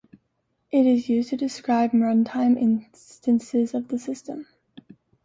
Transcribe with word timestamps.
It 0.71 0.87
is 0.87 1.09
used 1.09 1.29
to 1.29 1.37
describe 1.37 1.91
runtime 1.91 2.57
instances 2.59 3.75
of 3.75 3.89
the 3.89 3.99
system. 3.99 4.47